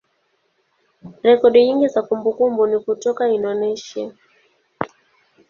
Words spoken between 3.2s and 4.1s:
Indonesia.